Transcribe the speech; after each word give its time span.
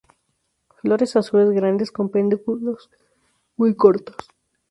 Flores 0.79 1.15
azules 1.15 1.51
grandes, 1.51 1.91
con 1.91 2.09
pedúnculos 2.09 2.89
muy 3.55 3.75
cortos. 3.75 4.15